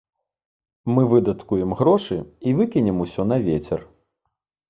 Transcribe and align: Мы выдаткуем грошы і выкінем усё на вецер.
Мы 0.93 1.03
выдаткуем 1.11 1.75
грошы 1.81 2.17
і 2.51 2.55
выкінем 2.61 2.97
усё 3.05 3.21
на 3.33 3.37
вецер. 3.49 3.79